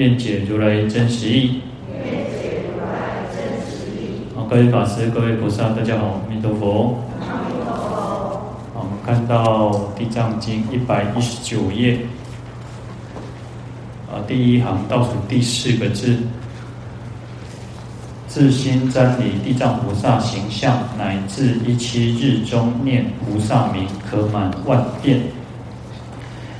[0.00, 1.60] 愿解如来真实义。
[4.34, 6.98] 好，各位法师、各位菩萨，大家好，阿弥陀佛。
[7.20, 11.98] 好，我们看到《地藏经》一百一十九页，
[14.10, 16.16] 啊，第一行倒数第四个字：
[18.26, 25.20] 自心瞻礼地藏菩萨形象，乃至一七日中念菩萨名，可满万遍。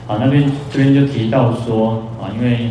[0.07, 2.71] 好，那边这边就提到说，啊，因为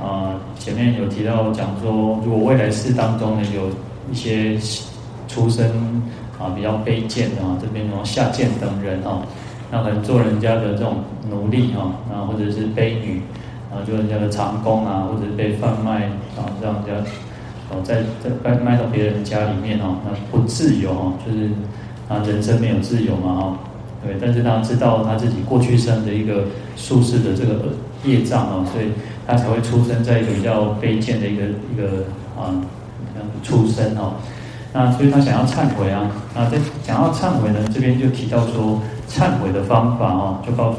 [0.00, 3.68] 啊，前面有提到讲说，如果未来世当中呢，有
[4.10, 4.58] 一些
[5.28, 5.70] 出身
[6.38, 9.20] 啊比较卑贱的啊，这边什么下贱等人啊，
[9.70, 13.20] 那可能做人家的这种奴隶啊，啊或者是婢女，
[13.70, 17.10] 啊做人家的长工啊，或者是被贩卖啊，让人家
[17.70, 21.50] 哦在在卖卖到别人家里面哦，那不自由哦，就是
[22.08, 23.58] 啊人生没有自由嘛哈，
[24.02, 27.68] 对，但是他知道他自己过去生的一个宿世的这个
[28.04, 28.86] 业障啊，所以。
[29.30, 32.04] 他才会出生在一个比较卑贱的一个一个
[32.36, 32.50] 啊，
[33.44, 34.14] 出生哦。
[34.72, 36.10] 那所以他想要忏悔啊。
[36.34, 40.78] 那在想要忏悔呢，这边就提到说，忏悔的方法哦，就告诉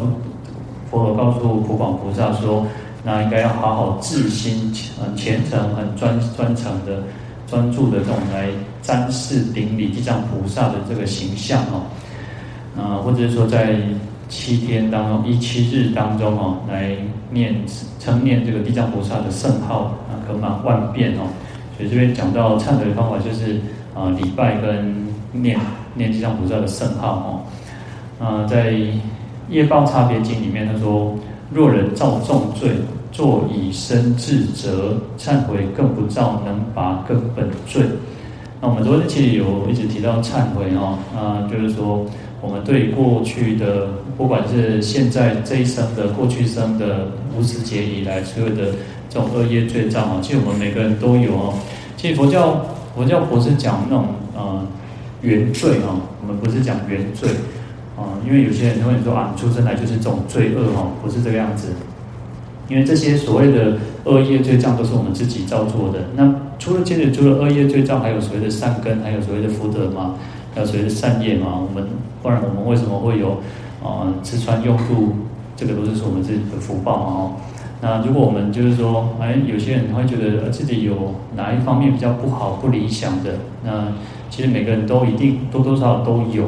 [0.90, 2.68] 佛陀告诉普广菩萨说，
[3.06, 7.04] 那应该要好好自心很虔诚、很专专诚的、
[7.48, 8.50] 专注的这种来
[8.84, 11.88] 瞻视顶礼地藏菩萨的这个形象哦。
[12.78, 13.78] 啊，或者是说在。
[14.32, 16.96] 七天当中，一七日当中哦，来
[17.30, 17.54] 念
[18.00, 21.28] 称念这个地藏菩萨的圣号啊，可满万遍哦。
[21.76, 23.60] 所以这边讲到忏悔方法，就是
[23.94, 25.60] 啊礼拜跟念
[25.94, 27.44] 念地藏菩萨的圣号
[28.20, 28.26] 哦。
[28.26, 28.73] 啊，在
[29.50, 31.14] 业报差别经里面，他说：
[31.52, 32.72] 若人造重罪，
[33.11, 37.84] 作以身自责，忏悔更不造能拔根本罪。
[38.61, 42.05] 那我们昨天其实有一直提到忏悔哦，啊，就是说。
[42.42, 43.88] 我们对过去的，
[44.18, 47.08] 不管是现在这一生的、过去生的
[47.38, 48.74] 无始劫以来所有的
[49.10, 51.54] 这种恶业罪障啊，其实我们每个人都有哦。
[51.98, 52.66] 其实佛教
[52.96, 54.66] 佛教不是讲那种呃
[55.22, 57.30] 原罪啊，我们不是讲原罪
[57.96, 61.68] 啊，因为有些人会说啊，你出生来就是这种罪恶哈，不是这个样子。
[62.70, 66.00] 因为这些所谓的恶业罪障都是我们自己造作的。
[66.16, 70.16] 那除了这些，除了恶业罪障，还有所谓的善根，还有所谓的福德嘛。
[70.56, 71.88] 要随着善业嘛，我们
[72.22, 73.38] 不然我们为什么会有
[73.84, 75.14] 啊、吃穿用度？
[75.56, 77.32] 这个都是说我们自己的福报嘛。
[77.82, 83.88] 那如果我们就是说，哎，有些人他会觉得自己有哪一方面比较不好、不理想的，那
[84.30, 86.45] 其实每个人都一定多多少少都有。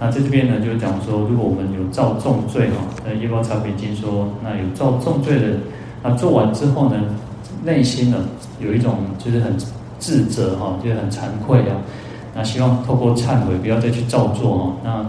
[0.00, 5.46] 那在这边呢，就是讲说，如果我们有造重罪哈，那《业报差别经》说，那有造重罪的，
[6.02, 7.00] 那做完之后呢，
[7.64, 8.18] 内心呢
[8.60, 9.56] 有一种就是很
[9.98, 11.78] 自责哈，就是很惭愧啊。
[12.34, 14.72] 那希望透过忏悔，不要再去造作哦。
[14.82, 15.06] 那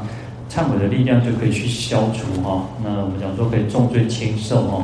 [0.48, 2.62] 忏悔的力量就可以去消除哈。
[2.84, 4.84] 那我们讲说可以重罪轻受哈。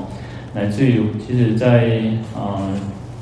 [0.54, 2.02] 乃至于其实在，
[2.36, 2.58] 呃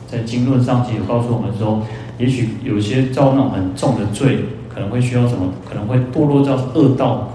[0.08, 1.82] 在经论上其实有告诉我们说，
[2.18, 4.40] 也许有些造那种很重的罪，
[4.74, 5.52] 可能会需要什么？
[5.68, 7.30] 可能会堕落到恶道，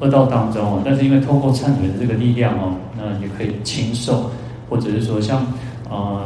[0.00, 0.82] 恶道当中哦。
[0.84, 4.30] 但是因为透过忏悔的这个力量哦，那也可以轻受，
[4.70, 5.44] 或者是说像
[5.90, 6.22] 呃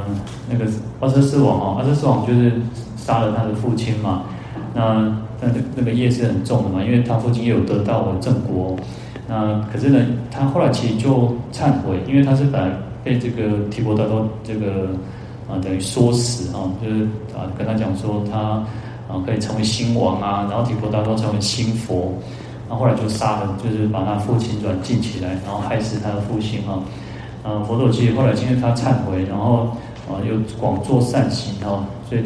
[0.49, 0.67] 那个
[1.01, 2.53] 阿闍世王哦，阿闍世王就是
[2.97, 4.23] 杀了他的父亲嘛。
[4.75, 8.77] 那那那个业是很重的嘛，因为他父亲也有得道的正果。
[9.29, 12.75] 那可是呢，他后来其实就忏悔，因为他是本来
[13.05, 14.89] 被这个提婆达多这个
[15.49, 17.05] 啊等于说死啊，就是
[17.37, 18.39] 啊跟他讲说他
[19.09, 22.15] 啊可以成为新王啊，然后提婆达多成为新佛，
[22.69, 26.81] 然后后来就杀了，就是把他父亲软禁起来，然后害死他的父亲啊。
[27.45, 29.77] 啊，佛陀其实后来因为他忏悔，然后
[30.09, 32.23] 啊又广做善行啊，所以。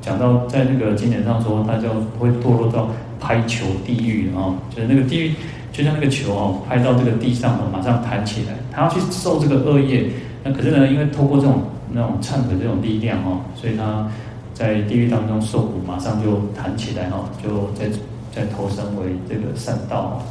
[0.00, 2.88] 讲到在那个经典上说，他就会堕落到
[3.20, 5.34] 拍球地狱啊，就是那个地狱，
[5.72, 10.08] 就像那个球哦，拍到这个地上了，马上弹起来，他要去受这个恶业。
[10.44, 11.62] 那可是呢，因为透过这种
[11.92, 14.08] 那种忏悔这种力量哦，所以他
[14.54, 17.90] 在地狱当中受苦，马上就弹起来哦，就再
[18.32, 20.22] 再投身为这个善道。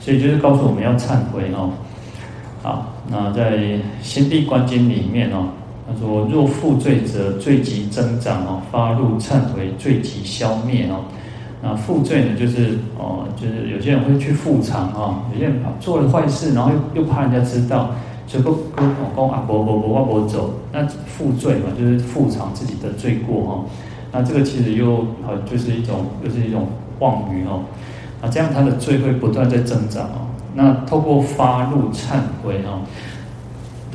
[0.00, 1.70] 所以就是告诉我们要忏悔哦。
[2.62, 3.56] 好，那在
[4.02, 5.48] 《心地观经》里面哦。
[5.98, 11.04] 说：“若负罪者罪即增长哦，发露忏悔，罪即消灭哦。
[11.62, 17.90] 那负罪呢，就是哦，就是有些人会去复偿哦，有些人做了坏事，然后又又怕人家知道，
[18.26, 18.82] 所以不不
[19.14, 23.64] 公啊，不不不，我不走，那负罪嘛，就是负偿自己的罪过哦。
[24.12, 26.68] 那这个其实又呃就是一种又、是一种
[26.98, 27.62] 妄语哦。
[28.22, 30.28] 那这样他的罪会不断在增长哦。
[30.54, 32.80] 那透过发露忏悔哦，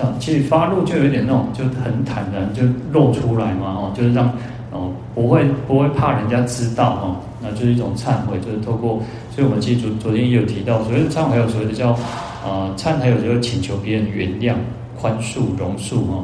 [0.02, 2.64] 那其实发露就有点那种就很坦然就
[2.94, 4.28] 露出来嘛哦，就是让
[4.72, 9.02] 哦不会不会怕人家知道哦，那就是一种忏悔，就是透过，
[9.36, 14.56] 所以我们记住昨天也有提到，所谓忏悔有所谓的叫啊忏还有就是请求别人原谅、
[14.98, 16.24] 宽恕、容恕哦。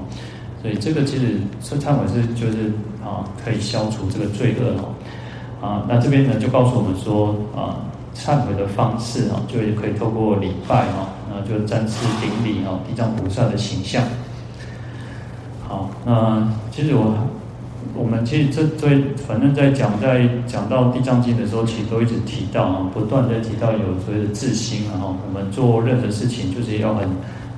[0.61, 2.71] 所以这个其实是忏悔是就是
[3.03, 4.87] 啊可以消除这个罪恶哦。
[5.61, 7.75] 啊，那这边呢就告诉我们说啊。
[8.17, 14.01] 忏悔的方式啊，就也可以透过礼拜哦啊，就瞻视顶礼啊，地藏菩萨的形象。
[15.67, 17.13] 好，那其实我
[17.93, 27.09] 我们其实这这反正在讲在讲到地藏经的时候，其实都一直提到啊，不断在提到有所谓的自心啊，我们做任何事情就是要很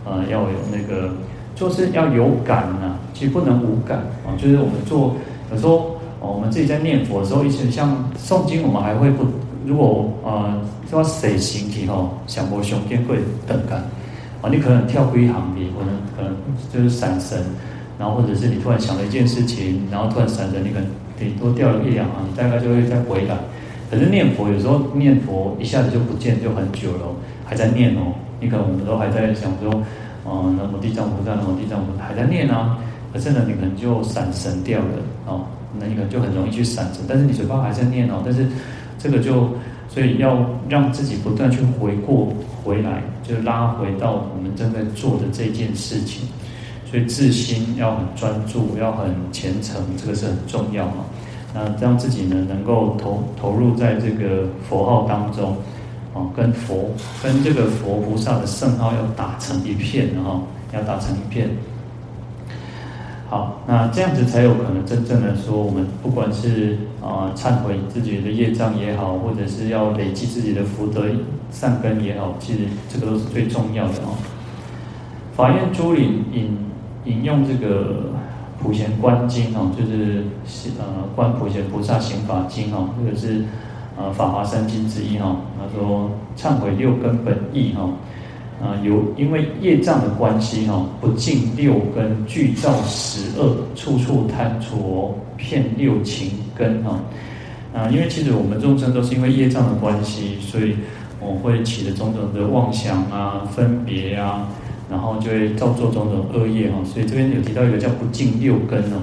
[0.06, 1.12] 呃要有那个，
[1.56, 5.16] 做事要有感啊，其实不能无感啊，就是我们做
[5.52, 9.26] 有时候我们自己在念佛的时候，一些像诵经，我们还会不。
[9.68, 13.84] 如果呃说谁形体吼，想过胸肩会等感
[14.42, 16.34] 啊，你可能跳归行里，可能可能
[16.72, 17.38] 就是闪神，
[18.00, 20.88] 然后或者是你突然想了一件事情，然后突然闪神，你可能
[21.20, 23.36] 顶多掉了一两行，你大概就会再回来。
[23.92, 28.14] 可是念佛有时候念佛一下子就不见，就很久了，还在念哦。
[28.40, 29.84] 你可能我们都还在想说，
[30.26, 32.78] 嗯，南无地藏菩萨，南无地藏菩萨，还在念啊。
[33.12, 34.86] 可是呢，你可能就闪神掉了
[35.26, 35.46] 哦，
[35.78, 38.48] 那你可能就很容易去闪神，但是你嘴巴还在念哦，但是。
[38.98, 39.50] 这个就，
[39.90, 42.34] 所以要让自己不断去回过
[42.64, 46.28] 回来，就拉回到我们正在做的这件事情。
[46.90, 51.06] 所以自心要很专注，要很虔诚，这个是很重要嘛。
[51.54, 55.58] 那让自己呢能够投投入在这个佛号当中，
[56.14, 56.90] 啊，跟佛
[57.22, 60.42] 跟这个佛菩萨的圣号要打成一片哈，
[60.74, 61.50] 要打成一片。
[63.30, 71.04] 好，那这样子才有可能真正的说，我们不管是啊忏悔自己的业障也好，或者是要累积自己的福德
[71.52, 74.16] 善根也好，其实这个都是最重要的哦。
[75.36, 76.58] 法院朱林引
[77.04, 78.14] 引用这个
[78.62, 80.24] 普贤观经哦，就是
[80.80, 83.44] 呃观普贤菩萨行法经哦，这个是
[83.98, 85.36] 呃法华三经之一哈。
[85.60, 87.90] 他说忏悔六根本意哈。
[88.62, 97.00] 啊，有因为业障的关系哈，不净六根，具造十恶，处处贪着，骗六情根哈。
[97.74, 100.76] 啊，因为其实我们众生都是因为业障的关系，所以
[101.20, 104.48] 我会起了种种的妄想啊、分别啊，
[104.90, 106.78] 然后就会造作种种恶业哈。
[106.84, 108.98] 所以这边有提到一个叫不净六根哦。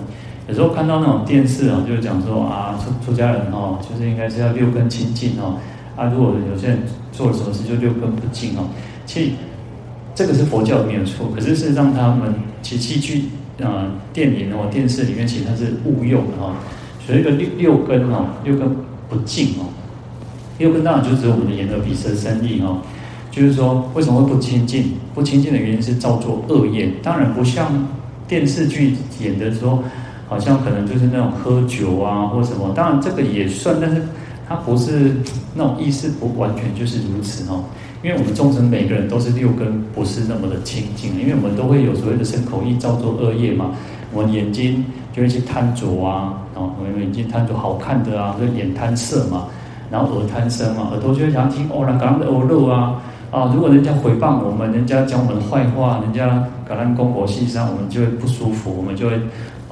[0.49, 5.57] 有时候看到那种电视啊，就是讲说啊，出出家人哈，就是应该是要六根清净哦。
[5.95, 6.79] 啊，如果有些人
[7.13, 8.67] 做了什么事就六根不净哦。
[9.07, 9.31] 其实
[10.15, 13.25] 这个是佛教没有错，可是是让他们其实去
[13.63, 16.55] 啊电影哦电视里面，其实它是误用的哈。
[17.07, 18.69] 所以一个六六根哦，六根
[19.09, 19.69] 不净哦，
[20.59, 22.79] 六根当然就指我们的眼耳鼻舌身意哦。
[23.31, 24.93] 就是说为什么会不清净？
[25.13, 26.93] 不清净的原因是造作恶业。
[27.03, 27.89] 当然不像
[28.29, 29.83] 电视剧演的时候，
[30.29, 32.73] 好像可能就是那种喝酒啊或什么。
[32.75, 34.01] 当然这个也算，但是
[34.49, 35.17] 它不是
[35.55, 37.65] 那种意思，不完全就是如此哦。
[38.05, 43.71] 因为我们众生每个人都是六根不是那么的清净，因为我们都会有所谓的身口意造作恶业嘛。
[44.13, 44.85] 我们眼睛
[45.15, 49.47] 就会去贪着啊，哦，我们眼睛贪着好看的啊，就眼贪色嘛。
[49.91, 53.51] 然后耳贪声嘛，耳朵就会想听哦，人家的欧乐啊啊。
[53.55, 59.17] 如果人家诽谤我们，人家讲我们的坏话，人家搞咱公婆戏上，我们就会不舒服，我们就会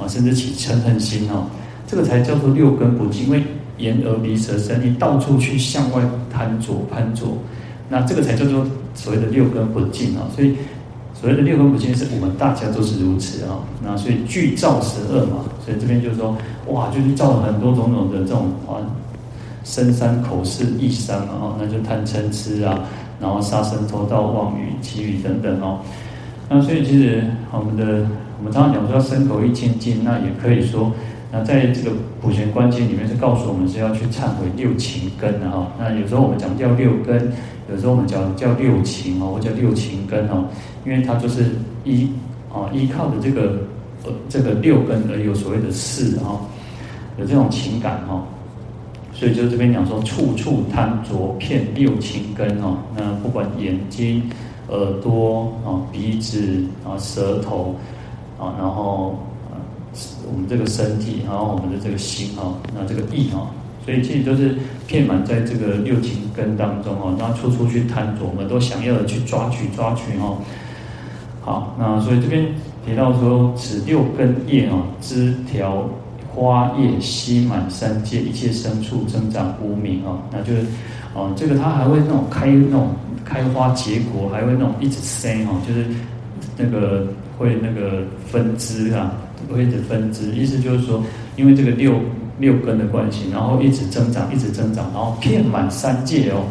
[0.00, 1.44] 啊，甚至起嗔恨心哦。
[1.86, 3.42] 这个才叫做六根不净，因为
[3.76, 6.00] 眼耳鼻舌身，你到处去向外
[6.32, 7.26] 贪着攀着。
[7.92, 10.56] 那这个才叫做所谓的六根不净啊，所以
[11.12, 13.60] 所谓的六根不净是我们大家都是如此啊。
[13.84, 16.34] 那所以具造十恶嘛，所以这边就是说，
[16.68, 18.80] 哇，就是造了很多种种的这种啊，
[19.62, 22.80] 身三口四意三啊，那就贪嗔痴啊，
[23.20, 25.80] 然后杀生偷盗妄语綺语等等哦。
[26.48, 27.22] 那所以其实
[27.52, 28.08] 我们的
[28.38, 30.90] 我们常常讲说身口意千金，那也可以说。
[31.34, 35.72] 那在这个普贤观经里面是告诉我们是要去忏悔六情根的哈。
[35.78, 37.32] 那有时候我们讲叫六根，
[37.70, 40.44] 有时候我们讲叫六情哦，或叫六情根哦，
[40.84, 41.46] 因为它就是
[41.84, 42.06] 依
[42.52, 43.62] 啊依靠的这个
[44.04, 46.38] 呃这个六根而有所谓的事哈，
[47.18, 48.22] 有这种情感哈。
[49.14, 52.76] 所以就这边讲说，处处贪着遍六情根哦。
[52.94, 54.22] 那不管眼睛、
[54.68, 57.74] 耳朵啊、鼻子啊、舌头
[58.38, 59.18] 啊，然后。
[60.26, 63.50] 我们这个身体，然后我们的这个心啊，那这个意啊，
[63.84, 64.56] 所以其实都是
[64.86, 70.38] 遍满在这个六情根当中啊，那处处去贪着，我们都想要的去抓取抓取哈。
[71.40, 72.46] 好，那所以这边
[72.86, 75.88] 提到说，此六根叶啊，枝条
[76.34, 80.62] 花叶悉满三界一切生处增长无明啊，那就是
[81.14, 82.88] 哦，这个它还会那种开那种
[83.24, 85.84] 开花结果，还会那种一直生哈，就是
[86.56, 87.06] 那个
[87.36, 89.12] 会那个分枝啊，
[89.50, 91.02] 会一直分支，意思就是说，
[91.36, 91.94] 因为这个六
[92.38, 96.44] 六根的关系，然后一直增长，一直增长，然后遍满三界哦，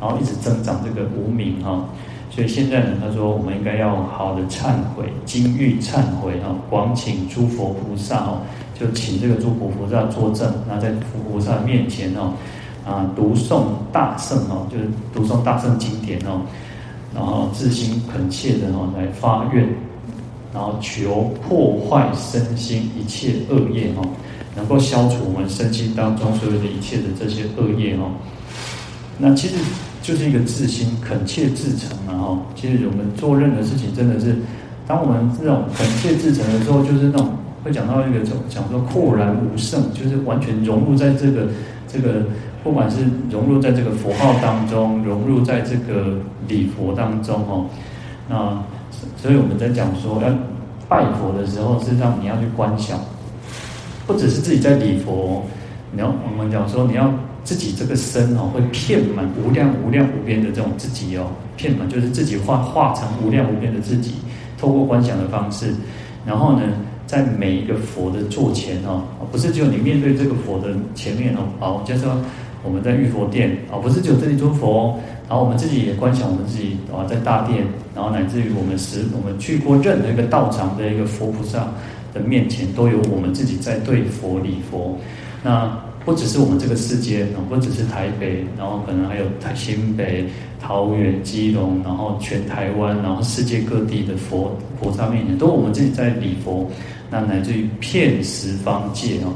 [0.00, 1.84] 然后一直增长这个无明哈。
[2.30, 8.40] 所以现在呢，他说我们应该要好的忏悔，精欲忏悔啊，广请诸佛菩萨哦，
[8.78, 12.32] 就请这个诸佛菩萨作证，那在佛菩萨面前哦，
[12.86, 16.40] 啊读诵大圣哦，就是读诵大圣经典哦，
[17.12, 19.68] 然后自心恳切的哦来发愿，
[20.52, 24.06] 然后求破坏身心一切恶业哦，
[24.56, 28.10] 能够消除我们身心当中所有的一切的这些恶业哦，
[29.18, 29.54] 那其实。
[30.02, 34.34] 就是一个自心恳切至诚嘛，哈，其实我们做任何事情，真的是，
[34.86, 37.28] 当我们这种恳切至诚的时候，就是那种
[37.62, 41.48] 会讲到一个讲讲说豁然无圣，就是完全融入在这个
[41.86, 42.24] 这个，
[42.64, 46.16] 不管是融入在这个佛号当中，融入在这个
[46.48, 47.66] 礼佛当中，哦，
[48.26, 48.58] 那
[49.16, 50.28] 所以我们在讲说要
[50.88, 52.98] 拜佛的时候，实际上你要去观想，
[54.06, 55.42] 不只是自己在礼佛，
[55.92, 57.12] 你要我们讲说你要。
[57.42, 64.16] 自己这个身哦，会遍满无量无量无边的这种自己哦，遍满就是自己化化成无量无边的自己，
[64.58, 65.74] 透过观想的方式，
[66.26, 66.60] 然后呢，
[67.06, 72.14] 在每一个佛的座前哦，不是只有你面对这个佛的前面哦，好，就是说
[72.62, 74.98] 我们在玉佛殿啊，不是只有这一尊佛，
[75.28, 77.64] 然后我们自己也观想我们自己啊，在大殿，
[77.94, 81.68] 然后乃至于我们时我们去过任何一个道场的一个佛菩萨
[82.12, 84.96] 的面前，都有我们自己在对佛礼佛，
[85.42, 85.70] 那。
[86.02, 90.24] 不只是我们这个世界啊，不只是台北，然后可能还有台新北、
[90.58, 94.50] 桃园、基隆，然后全台湾，然后世界各地的佛
[94.80, 96.66] 菩萨面前，都我们自己在礼佛，
[97.10, 99.28] 那乃至于遍十方界哦，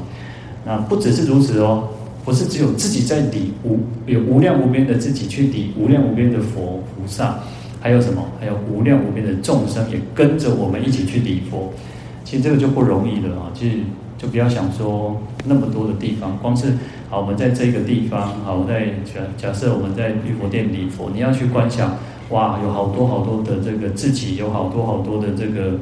[0.65, 1.87] 那不只是如此哦，
[2.25, 7.39] 不是只有自己在礼无有无量无边的自己去礼无量无边的佛菩萨，
[7.79, 8.21] 还有什么？
[8.39, 11.71] 还有无量无边的众生也跟着我们一起去礼佛，
[12.23, 13.77] 其实这个就不容易了啊，其实。
[14.17, 16.67] 就不要想说那么多的地方，光是
[17.09, 21.93] 好，我们在这个地方，好，我在假假设我们在玉佛殿礼佛，你要去观想，
[22.29, 25.77] 哇，有好多好多的这个自己，有好多好多的这个，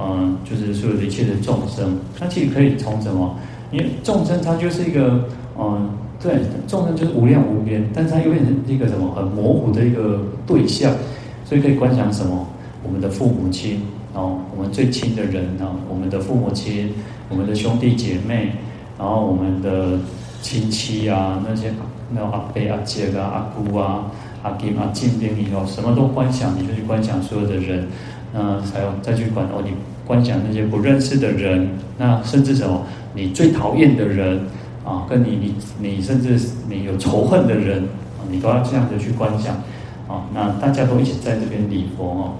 [0.00, 3.38] 嗯、就是所有的一切的众生，那其实可以从什么？
[3.70, 5.90] 因为众生它就是一个，嗯、
[6.22, 6.34] 对，
[6.66, 10.92] 众生就是无量无边，但是它又变成一个什么很模糊的一个对象，
[11.44, 12.46] 所以可以观想什么？
[12.82, 13.80] 我们的父母亲，
[14.12, 16.92] 哦，我们最亲的人啊，我们的父母亲。
[17.30, 18.52] 我们的兄弟姐妹，
[18.98, 19.98] 然后我们的
[20.42, 21.72] 亲戚啊，那些
[22.12, 27.88] 那阿伯阿姐啊、阿姑啊、阿金啊、近边以后，什么都观想，你就去观想所有的人，
[28.34, 29.70] 那还有再去管哦，你
[30.06, 32.82] 观想那些不认识的人，那甚至什么
[33.14, 34.40] 你最讨厌的人
[34.84, 36.38] 啊，跟你你你甚至
[36.68, 37.82] 你有仇恨的人
[38.18, 39.54] 啊，你都要这样子去观想
[40.06, 42.32] 啊，那大家都一起在这边礼佛哦。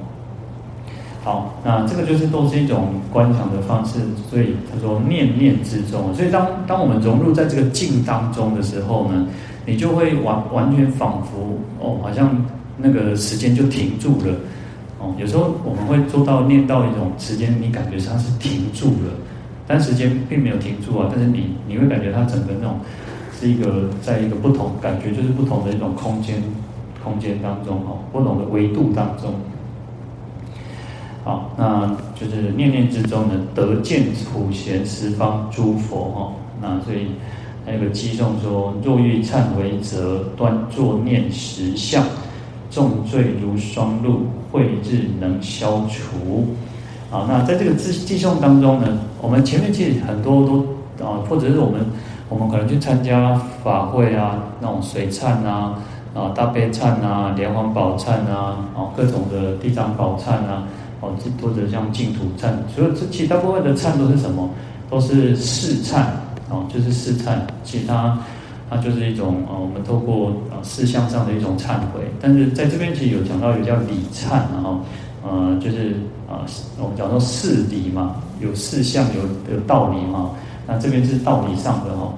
[1.25, 3.99] 好，那这个就是都是一种观想的方式，
[4.29, 9.27] 所以他说念念之中，所以当当我们融入在这个境当中的时候呢，
[9.65, 12.45] 你就会完完全仿佛哦，好像
[12.77, 14.35] 那个时间就停住了
[15.01, 15.15] 哦。
[15.19, 19.15] 有时候我们会做到念到一种时间，你感觉它是停住了，
[19.67, 22.81] 但时间并没有停住啊，但是你你会感觉它整个那种
[23.39, 26.43] 是一个在一个不同感觉，就是不同的一种空间
[27.03, 29.35] 空间当中哦，不同的维度当中。
[31.25, 36.33] 好，那就是念念之中呢，得见普贤十方诸佛哈。
[36.61, 37.13] 那所以
[37.65, 42.05] 还有个偈颂说：若欲忏悔者，端坐念十相，
[42.71, 46.49] 重罪如霜露，慧日能消除。
[47.11, 48.87] 好，那在这个偈偈颂当中呢，
[49.25, 51.81] 我们前面其实很多都啊，或者是我们
[52.29, 55.81] 我们可能去参加法会啊，那种水忏啊，
[56.15, 60.65] 啊大悲忏啊，莲华宝忏啊，啊各种的地藏宝忏啊。
[61.01, 61.13] 哦，
[61.43, 64.49] 或者像净土忏，所以这其他部分的忏都是什么？
[64.89, 66.03] 都是事忏
[66.49, 67.37] 哦，就是事忏。
[67.63, 68.19] 其他
[68.71, 72.11] 它就是一种呃，我们透过啊事项上的一种忏悔。
[72.23, 74.81] 但是在这边其实有讲到，一个叫理忏，然后
[75.23, 76.41] 呃，就是啊，
[76.81, 80.31] 我们讲说事礼嘛，有事项，有有道理嘛。
[80.67, 82.15] 那这边是道理上的哈，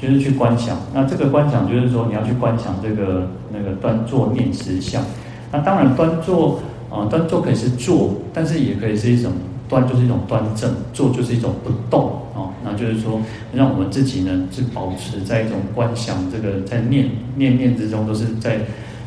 [0.00, 0.76] 就是去观想。
[0.92, 5.02] 那这个观想就是说，你要去观想这个那个端坐念实相。
[5.50, 6.60] 那当然端坐。
[6.90, 9.30] 啊，端坐可以是坐，但是也可以是一种
[9.68, 12.22] 端，就是一种端正；坐就是一种不动。
[12.34, 13.20] 哦，那就是说，
[13.52, 18.60] 让我们自己呢，是保持在一种观想，这个在念念念之中，都是在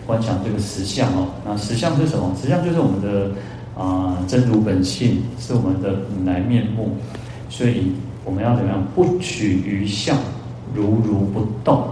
[0.06, 1.30] 观想这个实相哦。
[1.44, 2.32] 那实相是什么？
[2.40, 3.32] 实相就是我们的
[3.78, 6.90] 啊、真如本性，是我们的本来面目，
[7.50, 7.94] 所以
[8.25, 8.84] 我们要怎么样？
[8.94, 10.18] 不取于相，
[10.74, 11.84] 如如不动。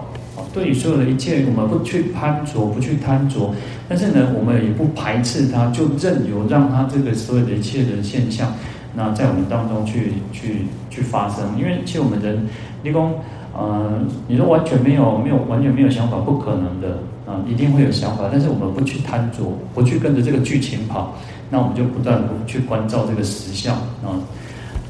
[0.54, 3.52] 对于所有的一切，我们不去攀着，不去贪着，
[3.88, 8.54] 但是呢，我们也不排斥它，就任由让它这个所有的一切的现象，
[8.96, 11.58] 那在我们当中去去去发生。
[11.58, 12.48] 因为其实我们人，
[12.84, 13.12] 你说，
[13.54, 19.40] 呃，你说完全没有没有完全没有想法，不可能的啊、一定会有想法，但是我们不去贪着，
[19.76, 21.16] 不去跟着这个剧情跑，
[21.50, 24.22] 那我们就不断去关照这个实相啊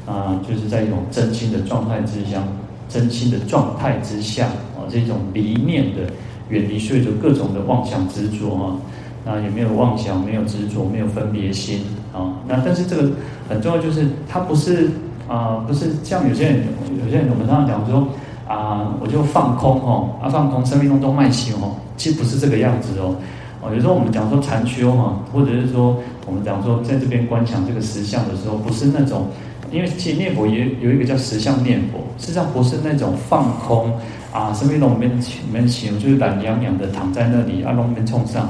[0.06, 2.42] 啊，就是在一种真心的状态之下，
[2.88, 4.84] 真心的状态之下啊。
[4.90, 6.12] 这种离念的
[6.48, 8.76] 远离，所以就各种的妄想执着啊，
[9.24, 12.34] 那也没有妄想，没有执着，没有分别心啊。
[12.48, 13.08] 那但是这个
[13.48, 14.90] 很重要，就是它不是
[15.28, 16.64] 啊，不是像有些人，
[17.04, 18.08] 有些人我们常常讲说
[18.48, 23.14] 啊，我就放空哦，啊放空，生命当中都卖心哦，其实不是这个样子哦。
[23.60, 29.28] 哦，有时候我们讲说禅修哈，或者是说我们讲说在这边观想这个实相的时候，不是那种，
[29.70, 33.92] 因为其实念佛也有一个叫实相念佛，实际上不是那种放空。
[34.32, 35.10] 啊，身边龙边
[35.52, 38.48] 门行，就是懒洋洋的躺在那里，啊，龙边冲上。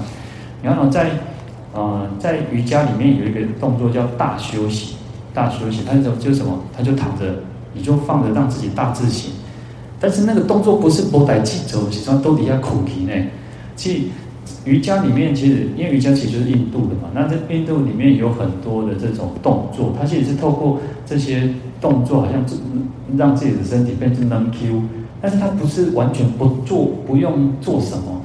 [0.63, 1.13] 然后在
[1.73, 4.97] 呃，在瑜伽里面有一个动作叫大休息，
[5.33, 7.25] 大休息，它就就什么，它就躺着，
[7.73, 9.33] 你就放着让自己大自行。
[9.99, 13.13] 但是那个动作不是波带气走，其实都底下苦皮呢。
[13.75, 14.03] 其实
[14.65, 21.49] 瑜伽里面其实，因为瑜伽其实就是印度的嘛，那在印度里面有很多的这种动作，它其实是透过这些
[21.81, 22.45] 动作，好像
[23.17, 24.83] 让自己的身体变成能 Q。
[25.23, 28.21] 但是它不是完全不做，不用做什么。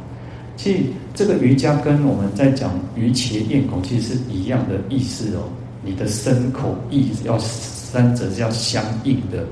[0.55, 0.79] 其实
[1.13, 5.43] 这个瑜伽跟我们在讲瑜伽练功其实是一样的意思哦。
[5.83, 9.45] 你的身口意要三者是要相应的。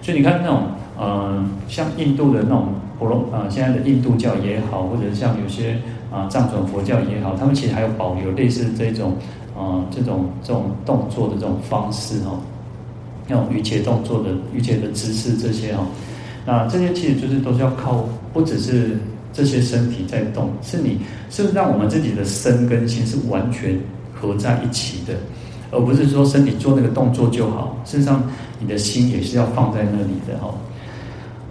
[0.00, 0.62] 所以你看那种
[0.98, 5.78] 呃，像印度的那种婆罗啊，现在的印度教也好，或者像有些
[6.12, 9.14] 啊藏传佛教也好，他们其实还有保留类似这种
[9.56, 12.38] 啊这种这种动作的这种方式哦，
[13.26, 15.86] 那种瑜伽动作的瑜伽的姿势这些哦。
[16.44, 18.98] 那这些其实就是都是要靠，不只是
[19.32, 20.98] 这些身体在动，是你
[21.30, 23.78] 是让我们自己的身跟心是完全
[24.12, 25.14] 合在一起的，
[25.70, 28.22] 而不是说身体做那个动作就好，事实上
[28.58, 30.52] 你的心也是要放在那里的哈。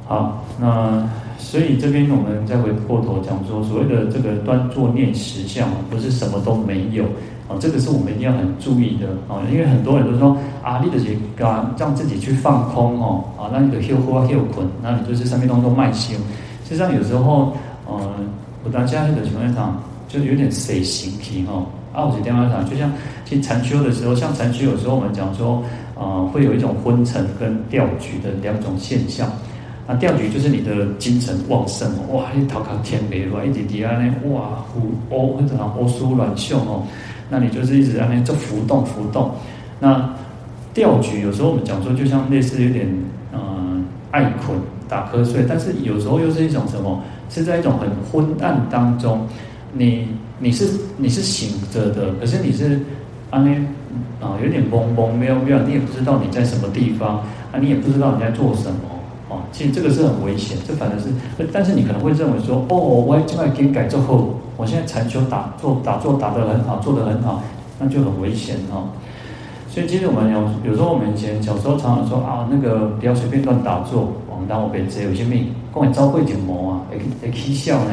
[0.06, 1.10] 好，那
[1.42, 7.04] 所以这边我们再回过头讲说，所谓的这个端坐念实相，不是什么都没有
[7.50, 7.58] 啊。
[7.60, 16.16] 这个是我们一定要很注意的啊，因为很多人都说啊，你的是让让自己去放空哦，啊，那你的休呼啊休困，那你就是生命当中慢心。
[16.64, 18.00] 实际上有时候，呃，
[18.64, 19.76] 我当下的情况下，
[20.08, 21.66] 就有点随形体哈。
[21.92, 22.90] 啊，我是电话上，就像
[23.26, 25.62] 去禅修的时候，像禅修有时候我们讲说，
[25.96, 29.28] 呃，会有一种昏沉跟掉举的两种现象。
[29.92, 34.80] 那掉举就是你的精神旺盛哦，哇，你头壳天白乱，一直滴啊呢，哇，呼
[35.14, 36.84] 哦，或者啊，乌苏乱秀哦。
[37.30, 39.32] 那你就是一直在那就浮动浮动，
[39.82, 40.10] 那
[40.74, 42.88] 掉举有时候我们讲说就像类似有点
[43.34, 47.02] 嗯、爱困打瞌睡，但是有时候又是一种什么？
[47.30, 49.28] 是在一种很昏暗当中，
[49.74, 50.08] 你
[50.40, 52.80] 你是你是醒着的，可是你是
[53.30, 57.18] 啊那啊有点懵懵没有没有，你也不知道你在什么地方
[57.52, 58.80] 啊，你也不知道你在做什么
[59.32, 59.42] 哦。
[59.52, 61.08] 其实这个是很危险，这反正是，
[61.52, 64.36] 但是你可能会认为说哦，我现在可以改之后。
[64.58, 67.42] 我现在禅修打坐打坐打得很好，做得很好，
[67.80, 68.90] 那就很危险哦。
[69.68, 77.92] 所以其实我们有有时候我们以前小时候常常说啊，那个不要随便乱打坐，我们当我被贼有些命，跟我招会点魔啊，会会起笑呢。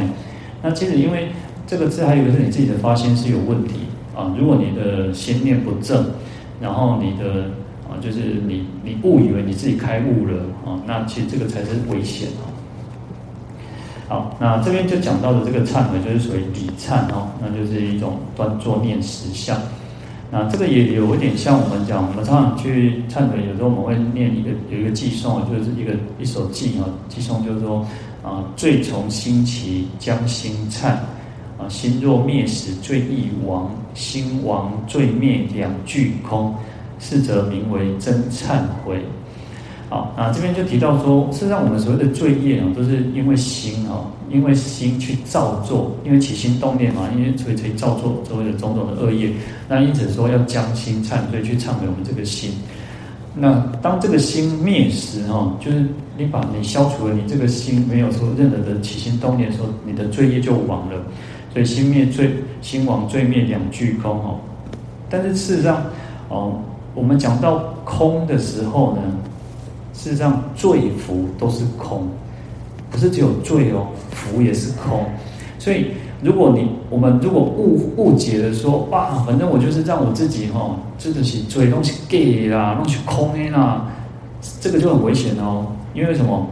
[0.61, 1.29] 那其实因为
[1.67, 3.77] 这个字还有一个是你自己的发心是有问题
[4.15, 4.31] 啊。
[4.37, 6.05] 如果你的心念不正，
[6.61, 7.47] 然后你的
[7.89, 12.45] 啊就是你你误以为你自己开悟了啊，那其实这个才是危险啊。
[14.09, 19.59] 好，那这边就讲到的这个忏悔，就是属于礼忏哦，那就是一种端坐念实相。
[20.31, 27.87] 那这个也有一点像我们讲，我们常常去忏悔，有时候我们会念一个有一个偈颂，就是一个一首偈啊，偈颂就是说
[28.23, 30.89] 啊，罪从心起，将心忏
[31.59, 36.55] 啊，心若灭时，罪亦亡；心亡，罪灭，两俱空。
[36.99, 39.01] 是则名为真忏悔。
[39.91, 49.31] 好，那这边就提到说，事实上我们所谓的罪业啊，都是因为心啊，因为心去造作，因为起心动念嘛，因为所以才造作所谓的种种的恶业。
[49.67, 52.53] 那因此说要将心忏，所以去忏悔我们这个心。
[53.35, 55.87] 那当这个心灭时哈，就是
[56.19, 61.03] 你把你消除了你这个心没有说任何的起心动念的时候，你的罪业就亡了。
[61.51, 62.31] 所以心灭罪，
[62.61, 64.39] 心亡罪灭两俱空哈。
[65.09, 65.83] 但是事实上
[66.29, 66.61] 哦，
[66.99, 69.03] 我们讲到空的时候呢？
[69.95, 72.09] 事实上，罪福都是空，
[72.91, 75.05] 不是只有罪哦，福也是空。
[75.59, 83.87] 所以如果你我们如果误误解了说，哇，反正我就是让我自己哈，这个是嘴东西给啦，东西空的啦，
[84.61, 85.67] 这个就很危险哦。
[85.95, 86.47] 因为什么？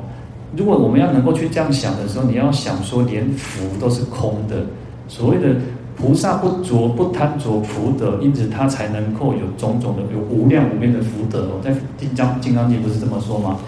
[0.56, 4.64] 如果我们要能够去这样想的时候，你要想说，连福都是空的。
[5.09, 5.54] 所谓的
[5.96, 11.61] 菩萨不着不贪着福德，因此他才能够有种种的有无量无边的福德哦。
[11.64, 13.59] 在金刚金刚经不是这么说吗？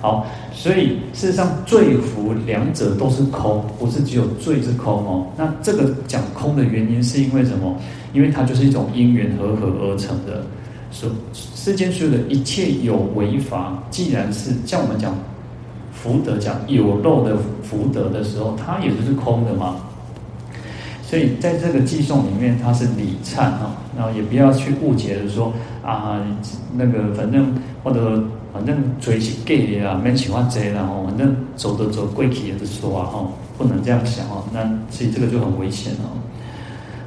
[0.00, 5.26] 好，所以事实上罪福两者都是空，不是只有罪是空哦。
[5.36, 7.74] 那这个讲空的原因是因为什么？
[8.12, 10.42] 因为它就是一种因缘和合而成的。
[10.90, 15.14] 所世间所有的一切有为法，既然是像我们讲
[15.92, 19.76] 福德讲有漏的福德的时候，它也就是空的嘛。
[21.08, 25.52] 所以在这个寄送里面，它是礼忏哈，然后也不要去误解的说
[25.84, 26.20] 啊，
[26.74, 33.24] 那个反正或者反正嘴是假的啊，没喜欢这然后反正走的走，跪起也是说啊哈，
[33.56, 36.18] 不能这样想哦，那所以这个就很危险哦。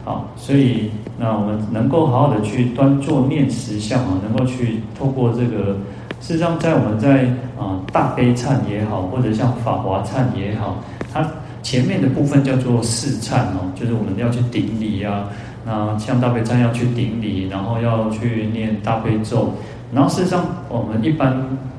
[0.05, 5.75] 好，所以那我们能够好好的去端坐念实相啊，能够去透过这个，
[6.21, 7.25] 事实上在我们在
[7.59, 10.77] 啊大悲忏也好，或者像法华忏也好，
[11.13, 11.29] 它。
[11.61, 15.29] 前面的部分叫做四忏哦，就是我们要去顶礼啊，
[15.65, 19.53] 那像大悲忏要去顶礼，然后要去念大悲咒，
[19.93, 21.35] 然后事实上我们一般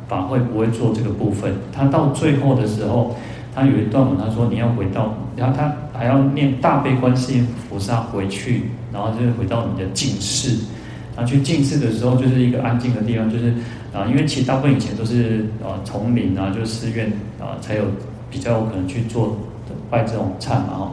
[0.08, 1.54] 法会不会做这个部分。
[1.72, 3.16] 他到最后的时候，
[3.54, 10.58] 他有一段文，他说你要回到，然后他还要念大悲观世音菩萨回去，然后就是回到你的净室。
[11.16, 13.52] 然后去净室的时候，就是一个安静的地方，就是
[13.92, 17.84] 啊，因为其实大部分以前都是啊丛林啊，就是寺院啊，才有
[18.30, 19.36] 比较有可能去做。
[19.90, 20.90] 拜这种忏嘛哈，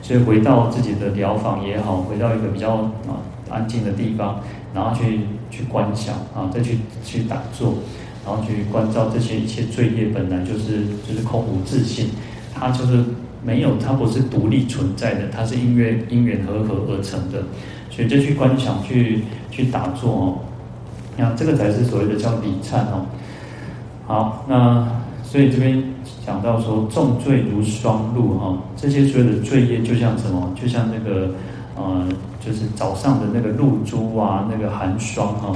[0.00, 2.74] 所以回到自己的疗房也好，回到一个比较
[3.08, 3.18] 啊
[3.50, 4.40] 安静的地方，
[4.72, 7.74] 然后去去观想啊，再去去打坐，
[8.24, 12.10] 然后去关照这些一切罪业本来就是就是空无自性，
[12.54, 13.04] 它就是
[13.42, 17.42] 没有，它不是独立存在的，它是因缘因缘和合而成的，
[17.90, 20.38] 所以就去观想去去打坐哦，
[21.16, 23.06] 那这个才是所谓的叫礼忏哦。
[24.06, 24.86] 好，那
[25.24, 25.95] 所以这边。
[26.26, 30.52] 讲到说重罪如霜露哈，这些所有的罪业就像什么？
[30.60, 31.30] 就像那个
[31.76, 32.04] 呃，
[32.44, 35.52] 就是早上的那个露珠啊，那个寒霜哈。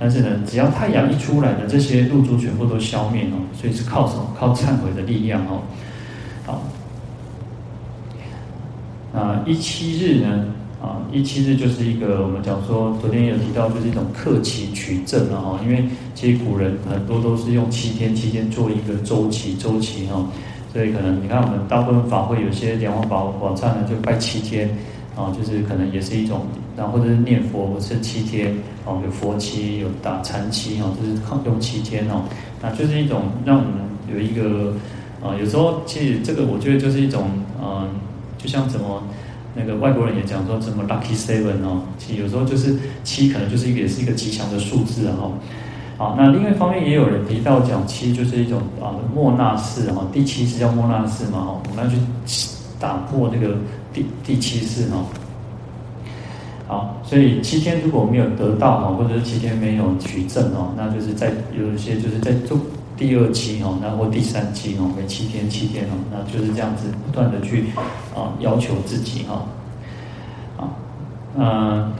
[0.00, 3.30] 但是呢，只要太阳一出来呢，这些露珠全部都消灭了。
[3.52, 4.26] 所以是靠什么？
[4.38, 5.62] 靠忏悔的力量哦。
[6.46, 6.62] 好，
[9.12, 10.46] 那一七日呢？
[10.80, 15.58] 啊，一七日就是一个我们讲说，昨天有提到，就是一种克期取证了哈。
[15.64, 15.84] 因为
[16.18, 20.26] 其实古人很多都是用七天，七天做一个周期，周期哈。
[20.72, 24.68] 所以可能你看我们大部分法会有些莲花宝宝忏呢，就拜七天
[25.14, 26.40] 啊，就是可能也是一种，
[26.76, 28.52] 然后或者是念佛，是七天
[28.84, 32.24] 哦，有佛期，有打禅期哦，就是用七天哦，
[32.60, 33.72] 那就是一种让我们
[34.12, 34.74] 有一个
[35.22, 37.30] 啊，有时候其实这个我觉得就是一种
[37.62, 37.88] 嗯，
[38.36, 39.04] 就像什么。
[39.54, 45.32] 那个外国人也讲说什么 lucky seven 哦，其实有时候就是七，可能就是一个也是一个吉祥的数字哈。
[45.98, 51.98] 好，那另外一方面也有人提到讲其实就是一种啊莫那式哈，第七式叫莫那式嘛哈，我们要去
[52.80, 53.56] 打破这个
[53.92, 55.04] 第第七式哈。
[56.68, 62.58] 好，所以七天如果没有得到哈，或者是七天没有取证哦，那就是在有一些就是在做。
[62.98, 67.66] 第二期哦，然后第三期哦，每七天七天哦，那就是这样子不断的去
[68.12, 69.46] 啊要求自己哈
[70.56, 70.66] 啊，
[71.36, 71.92] 呃，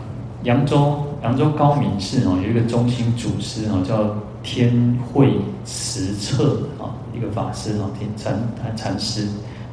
[0.42, 5.32] 扬州扬州高明寺哦，有一个中心祖师哦，叫天慧
[5.64, 8.34] 实彻啊，一个法师哦，天禅
[8.76, 9.26] 禅师，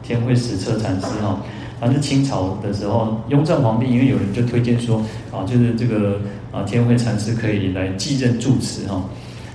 [0.04, 1.40] 天慧实彻禅师哈，
[1.80, 4.98] 反正清朝的时候，雍正皇帝因为有人就推荐说
[5.32, 6.20] 啊，就是这个
[6.52, 9.04] 啊天慧禅师可以来继任住持哈，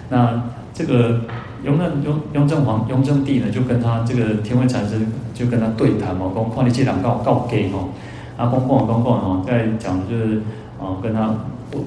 [0.09, 0.43] 那
[0.75, 1.21] 这个。
[1.63, 4.95] 雍正雍雍正皇雍正帝呢，就跟他这个天慧禅师
[5.35, 7.91] 就跟他对谈嘛，讲看你这两告告给哦，
[8.39, 10.41] 啊，公公公公哦，在讲就是
[10.81, 11.35] 啊，跟他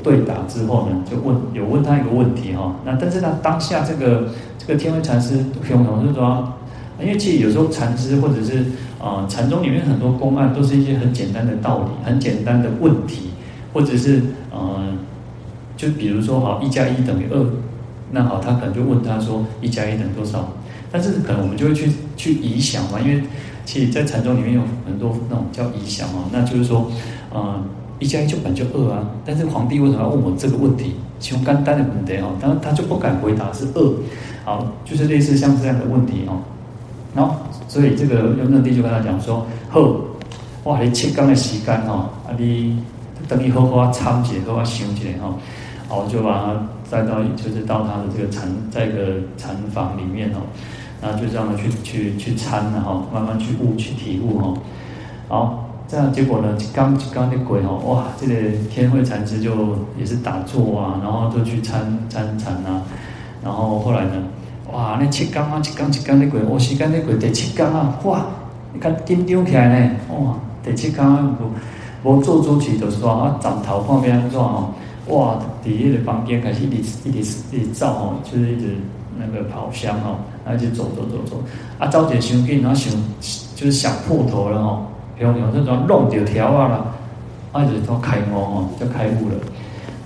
[0.03, 6.53] 对答之后呢，就问有问他一个问题哈，那但是他当下这个这个天慧禅师很懂，就是说，
[6.99, 8.65] 因为其实有时候禅师或者是
[8.99, 13.31] 啊禅宗里面很多公案都是一些很简单的道理，很简单的问题，
[13.73, 14.81] 或者是呃，
[15.75, 17.45] 就比如说哈，一加一等于二。
[18.15, 20.53] 那好，他可能就问他说：“一加一等于多少？”
[20.91, 23.23] 但是可能我们就会去去疑想嘛，因为
[23.65, 26.91] 其实，在禅宗里面有很多那种叫疑想哦，那就是说，
[27.33, 27.63] 嗯，
[27.99, 29.07] 一加一就本就二啊。
[29.25, 30.95] 但是皇帝为什么要问我这个问题？
[31.19, 33.93] 其实简单的问题哦，当然他就不敢回答是二。
[34.45, 36.39] 好，就是类似像这样的问题哦。
[37.15, 37.35] 然后，
[37.67, 39.81] 所以这个雍正帝就跟他讲说：“好，
[40.63, 42.81] 哇，你七天的时间哦，啊，你
[43.27, 45.35] 等你好好参解，好好想一下哦。”
[45.89, 46.67] 好，就把他。
[46.91, 50.45] 带到就是到他的这个禅，在一个禅房里面哦，
[51.01, 54.53] 然后就这样去去去参了哈慢慢去悟去体悟哈。
[55.27, 55.62] 好，
[55.93, 58.33] 这样结果呢，刚刚那鬼哦，哇，这个
[58.67, 62.81] 天慧禅师就也是打坐啊，然后就去参参禅啊，
[63.43, 64.13] 然后后来呢，
[64.71, 68.25] 哇，那七刚啊，七刚七刚那鬼，我时间那鬼第七刚啊，哇，
[68.73, 71.37] 你看紧张起来呢，哇，第七刚
[72.03, 74.73] 无无做主持就是说啊，转头看边安怎哦，
[75.09, 78.77] 哇，第一个房间开始一直一直一直走哦，就是一直
[79.19, 81.43] 那个跑香哦，然后就走走走走，
[81.77, 82.91] 啊，走起来想紧，然后想
[83.55, 84.87] 就是想破头了哦。
[85.19, 86.85] 有有这种弄掉条啊啦，
[87.51, 89.35] 啊就说开悟哦，就开悟了。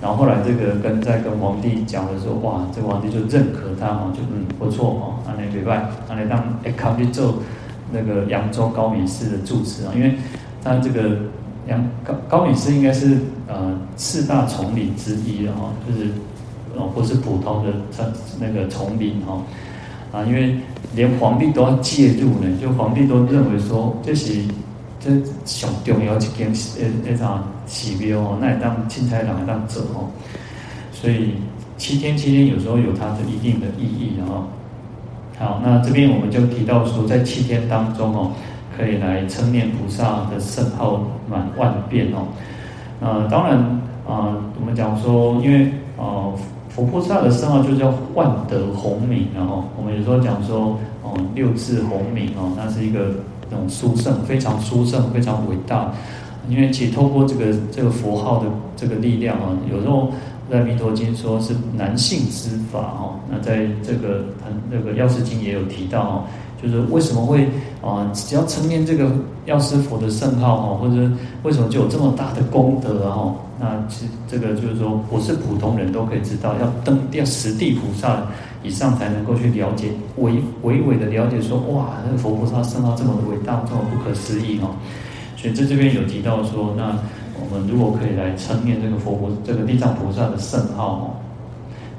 [0.00, 7.36] 然后后来这个跟在跟皇帝讲的时候，哇，这个皇帝就认可他哦，就嗯不错哦，那你礼拜，那你当哎考去做
[7.90, 10.14] 那个扬州高敏寺的住持啊，因为
[10.62, 11.16] 他这个
[11.66, 13.18] 扬高高敏寺应该是
[13.48, 16.10] 呃四大丛林之一的哈，就是
[16.76, 17.72] 哦不是普通的
[18.38, 19.42] 那个丛林哈
[20.12, 20.58] 啊，因为
[20.94, 24.42] 连皇帝都要介入呢，就皇帝都认为说这是。
[25.00, 25.10] 这
[25.44, 30.10] 上重要一件诶诶啥寺庙哦，那也当凊彩人当做哦，
[30.92, 31.34] 所以
[31.76, 34.44] 七天七天有时候有它的一定的意义哦。
[35.38, 38.32] 好，那这边我们就提到说，在七天当中哦，
[38.76, 42.26] 可以来称念菩萨的圣号满万遍哦。
[43.00, 43.56] 呃，当然
[44.04, 46.34] 啊、呃，我们讲说，因为、呃，
[46.68, 53.14] 佛菩萨的圣号就叫万德洪名，然后我们有时候讲说哦、六字洪名哦，那是一个。
[53.50, 55.92] 那种殊胜，非常殊胜，非常伟大。
[56.48, 60.10] 因为其实透过这个这个佛号的这个力量啊，有时候
[60.50, 63.20] 在《弥陀经》说是难信之法哦。
[63.30, 66.24] 那在这个很那个《药师经》也有提到哦，
[66.62, 67.46] 就是为什么会
[67.82, 69.10] 啊，只要称念这个
[69.44, 71.10] 药师佛的圣号哈，或者
[71.42, 73.28] 为什么就有这么大的功德啊？
[73.60, 78.22] 那其实这个就是说，不是普通人都可以知道，要登要十地菩萨。
[78.64, 79.86] 以上才能够去了解，
[80.18, 84.74] 娓娓娓的了解说，哇，那个佛菩萨圣号这么伟大，这么不可思议哦。
[85.36, 86.98] 所以在这边有提到说，那
[87.38, 91.10] 我们如果可以来称念这个佛菩这个地藏菩萨的圣号哦，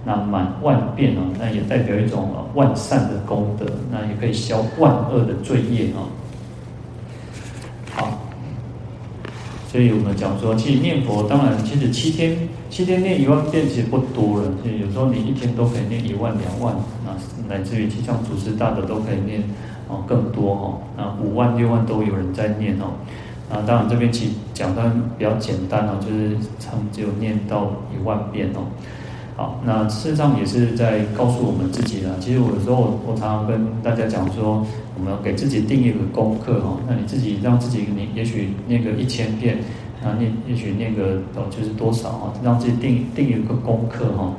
[0.03, 6.09] 那满万遍哦，那也代表一种万善的功德，那也可以消万恶的罪业哦。
[7.95, 8.19] 好。
[9.71, 12.35] 所以我们讲说，其实念佛当然，其实七天
[12.71, 14.51] 七天念一万遍其实不多了。
[14.63, 17.13] 所以有时候你一天都可以念一万两万，那
[17.47, 19.43] 乃至于像祖师大的都可以念
[19.87, 22.97] 哦更多哦，那五万六万都有人在念哦。
[23.51, 28.65] 啊，当然这边其实讲的比较简单哦，就是他们只有念到一万遍哦。
[29.39, 32.11] 好，那事实上也是在告诉我们自己啦。
[32.19, 36.75] 其实我有时候我常常跟大家讲说，我们要给自己定一个功课哈。
[36.85, 39.59] 那你自己让自己你也许念个一千遍，
[40.03, 44.33] 啊念也许念个就是多少哈，让自己定定一个功课哈，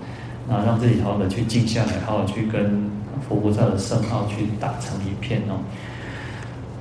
[0.46, 2.90] 那让自己好好的去静下来，好好去跟
[3.26, 5.56] 佛菩萨的圣号去打成一片哦。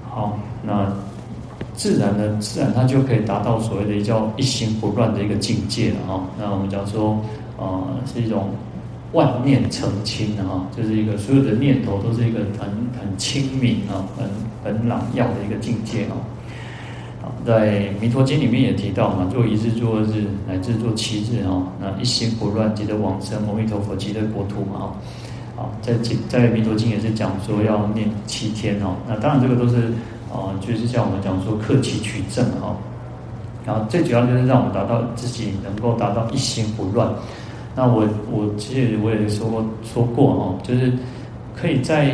[0.10, 0.91] 好，那
[1.73, 6.21] 自然呢，自然它就可以达到所谓的叫一心不乱的一个境界了哈。
[6.38, 7.17] 那我们讲说。
[7.59, 8.49] 啊、呃，是一种
[9.11, 14.29] 万念澄清的哈，就是一个所有的念头都是一个很很清明啊，很
[14.63, 16.15] 很朗耀的一个境界啊。
[17.45, 24.95] 在弥陀经里面也提到嘛，做一日做日乃至做七日哈，那一心不乱，即得往生阿弥陀佛极乐国土嘛哈。
[25.55, 25.93] 好，在
[26.27, 29.91] 在弥陀经也是讲说要念七天哦，那当然这个都是
[30.31, 32.75] 啊，就是像我们讲说克期取证哈。
[33.65, 37.13] 然后最主要就是让我们达到自己能够达到一心不乱。
[37.79, 40.91] 那我我其实我也说过说过哦，就是
[41.55, 42.13] 可以在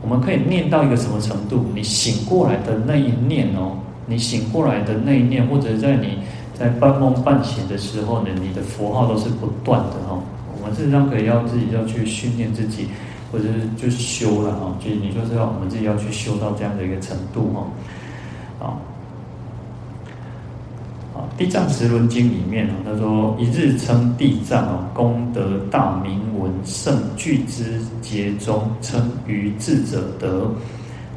[0.00, 1.64] 我们可以念到一个什么程度？
[1.74, 6.18] 你醒过来的那一念哦，你醒过来的那一念，或者在你
[6.54, 10.22] 在半梦半醒的时候呢，你的佛号都是不断的哦。
[10.54, 12.86] 我们事实上可以要自己要去训练自己，
[13.32, 17.52] 或者是就修了哈，就你就是要我们自己要去修到这样的一个程度
[18.60, 18.78] 哈，
[21.36, 27.64] 地藏十轮经里面啊，他说一日称地藏啊，功德大名闻，胜俱胝
[28.00, 30.50] 劫中称于智者得，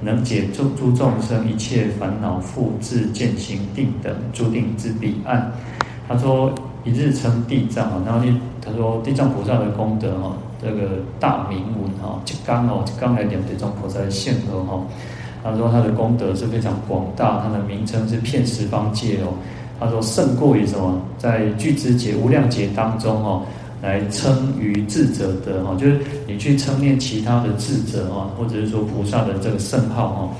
[0.01, 5.51] 能解诸诸众生一切烦恼，复自见行定等诸定之彼岸。
[6.07, 8.25] 他说一日称地藏啊，然后
[8.63, 14.81] 他说地藏菩萨的功德哈，这个大名闻哈，就刚哦，刚来讲地藏菩萨的现额哈。
[15.43, 19.33] 他说他的功德是非常广大，他的名称是遍十方界哦。
[19.79, 21.01] 他说胜过于什么？
[21.17, 23.43] 在俱胝劫无量劫当中哦，
[23.81, 30.33] 来称于智者的哈，就是你去称念其他的智者啊，或者是说菩萨的这个圣号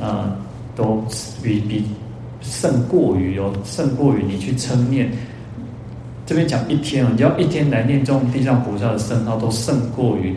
[0.00, 0.36] 哦，啊，
[0.74, 1.02] 都
[1.42, 1.84] 比比
[2.40, 5.10] 胜过于哦，胜过于你去称念。
[6.26, 10.34] 这边讲一天啊，你要一天来念中地藏菩萨的圣号，都胜过于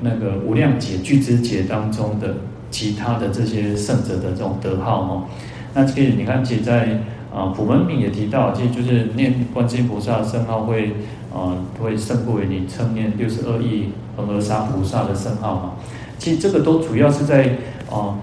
[0.00, 2.34] 那个无量劫俱胝劫当中的
[2.70, 5.24] 其他的这些圣者的这种德号哦。
[5.72, 7.00] 那其实你看，其实在
[7.32, 10.92] 啊普门品也提到，其实就是念观世音菩萨的圣号会
[11.32, 15.72] 啊会胜过于你称念六十二亿恒河沙菩萨的圣号嘛。
[16.18, 17.56] 其实这个都主要是在
[17.90, 18.18] 啊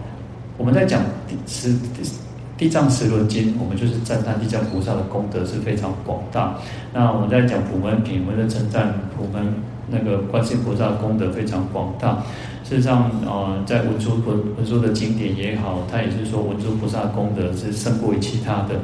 [0.57, 1.75] 我们在讲地十
[2.57, 6.55] 地藏十轮经，我们就是赞叹地藏菩萨的功德是非常广大。
[6.91, 9.53] 那我们在讲普门品，我们在称赞普门
[9.89, 12.23] 那个观世音菩萨功德非常广大。
[12.63, 18.75] 事实上，呃，在文殊文文殊的经典也好，他也是说文殊菩萨功德是胜过于其他的。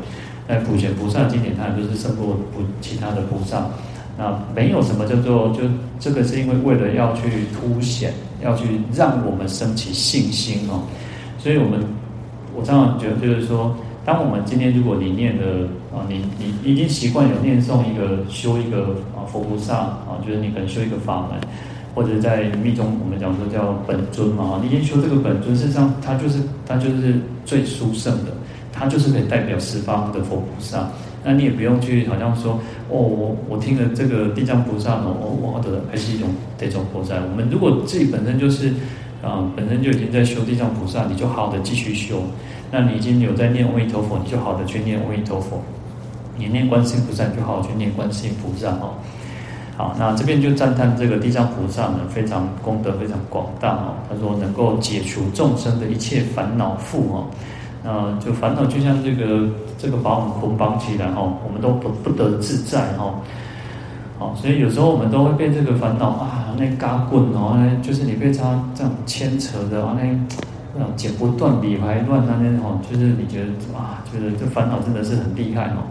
[0.48, 3.66] 在普贤菩萨经典，他也就是胜过不其他的菩萨。
[4.18, 5.62] 那没有什么叫做，就
[6.00, 10.84] 这个是因为为了要去凸显，要去让我们升起信心哦。
[11.40, 11.80] 所以我们
[12.56, 15.64] 我常常觉得就是说，当我们今天如果你念的
[15.96, 21.40] 啊，你你已经习惯有念诵一个修一个啊佛菩萨啊，就是你可能修一个法门。
[21.96, 28.32] 或者在密宗，我们讲说叫本尊嘛，你已经修这个本尊，事实上它就是它就是最殊胜的，
[28.72, 30.90] 它就是可以代表十方的佛菩萨。
[31.24, 32.54] 那你也不用去好像说，
[32.90, 37.14] 哦，我我听了这个地藏菩萨呢，我我的还是一种这种菩萨。
[37.30, 38.74] 我们如果自己本身就是
[39.24, 42.22] 啊、本身就已经在修地藏菩萨，你就好好的继续修。
[42.70, 45.62] 那你已经有在念阿弥陀佛，你就好好的去念阿弥陀佛。
[46.36, 48.96] 你念观世音菩萨，你就好好去念观世音菩萨哦。
[49.78, 53.96] 好，那这边就赞叹这个地藏菩萨呢，非常功德非常广大哦。
[54.10, 57.26] 他说能够解除众生的一切烦恼缚哦，
[57.84, 63.16] 那就烦恼就像这个这个把我们捆绑起来哦，我们都不不得自在哦。
[64.20, 70.04] 好，所以有时候我们都会被这个烦恼啊，那嘎棍哦，那就是你被他这样牵扯的啊，那
[70.78, 75.84] 那剪不断理还乱那那哦，就是你觉得啊，觉得这烦恼真的是很厉害哦。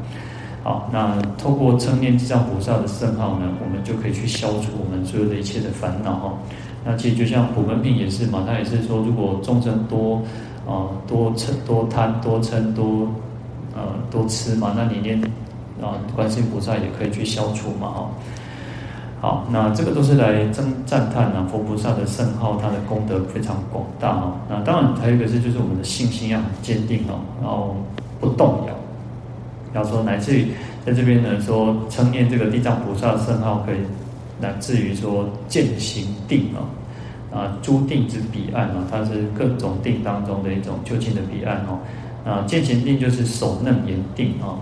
[0.64, 6.33] 好，那透过称念地藏菩萨的圣号呢，我们就可以去消除我们所有的一切的烦恼哈。
[6.85, 10.22] 那其实就像普门品也是嘛，他也是说，如果众生多
[10.64, 13.09] 啊、多嗔多贪多嗔多
[13.75, 15.20] 呃多痴嘛，那你念
[15.81, 18.11] 啊观世音菩萨也可以去消除嘛哈。
[19.22, 24.32] 好，那这个都是来赞赞叹啊佛菩萨的圣号，他的功德非常广大哈。
[24.50, 27.76] 那当然还有一个是，就是我们的信心要很坚定哦，然后
[28.20, 28.74] 不动摇。
[29.74, 30.48] 要说乃至于
[30.85, 33.76] 在这边呢，说称念这个地藏菩萨的圣号，可以
[34.40, 41.78] 乃至于说见行定啊，啊诸定之彼岸啊，它是各种定当中的一种究竟的彼岸哦。
[42.28, 44.58] 啊，见行定就是首楞严定啊，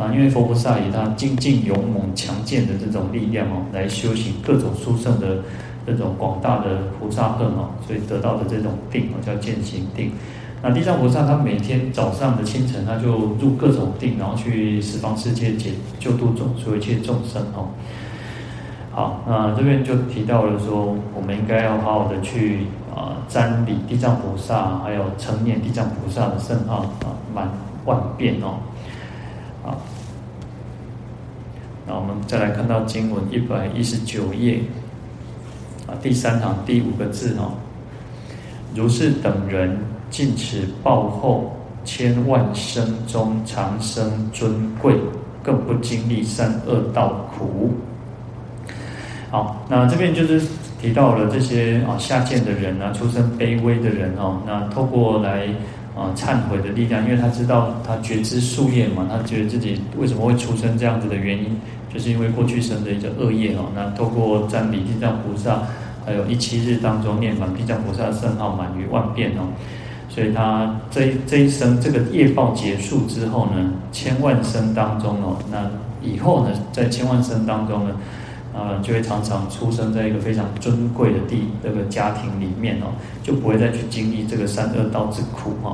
[0.00, 5.42] 啊，因为佛菩萨以他精进勇猛强健的这种力量哦，来修行各种殊胜的
[5.86, 10.12] 这种广大的菩萨恨哦，所以得到的这种定哦，叫渐行定。
[10.62, 13.08] 那地藏菩萨他每天早上的清晨，他就
[13.40, 17.68] 入各种定，然后去十方世界解救度众所有一切众生哦。
[18.92, 27.48] 好，那这边就提到了说，我们应该要好好的去啊瞻礼地藏菩萨，还有成念地藏菩萨的圣号啊满
[27.84, 28.58] 万遍哦。
[29.62, 29.80] 好，
[31.86, 34.60] 那我们再来看到经文一百一十九页
[35.86, 37.52] 啊第三行第五个字哦，
[38.74, 39.78] 如是等人。
[40.10, 44.96] 尽此报后，千万生中长生尊贵，
[45.40, 47.70] 更不经历三恶道苦。
[49.30, 50.42] 好，那这边就是
[50.82, 55.46] 提到了这些啊下贱的人啊，出身卑微的人哦，那透过来
[56.00, 61.60] 啊忏悔的力量，因为他知道他觉知宿业嘛，他觉得自己为什么会出生这样子的原因，
[61.92, 63.66] 就是因为过去生的一个恶业哦。
[63.74, 65.62] 那透过瞻礼地藏菩萨，
[66.06, 69.52] 还有一七日当中念完地藏菩萨圣号满于万遍哦。
[70.08, 75.70] 所以他这一这一生这个业报结束之后呢，千万生当中哦，那
[76.02, 77.94] 以后呢，在千万生当中呢，
[78.52, 85.72] 呃，就会常常出生在一个非常尊贵的地这个家庭里面哦，就不会再去经历这个三恶道之苦哈。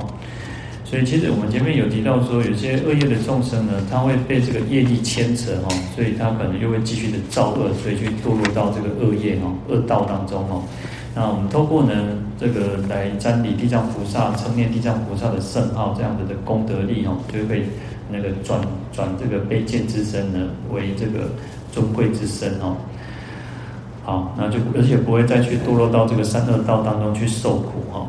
[0.85, 10.63] 所以其实我们前面有提到说，有些恶业的众生呢，他会被这个业力牵扯哈，所以他可能又会继续的造恶，所以去堕落到这个恶业哦、恶道当中哦。
[11.13, 11.93] 那我们透过呢，
[12.39, 17.65] 这个来瞻礼地藏菩萨、称念地藏菩萨的圣号，这样子的功德力哦，就会
[18.09, 18.61] 那个转
[18.93, 21.31] 转这个卑贱之身呢，为这个
[21.77, 22.77] 尊贵之身哦。
[24.03, 28.07] 好，那就而且不会再去堕落到这个三恶道当中去受苦哈。